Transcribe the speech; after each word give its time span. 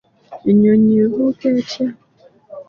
Ennyonyi 0.49 0.93
ebuuka 1.05 1.47
etya? 1.59 1.87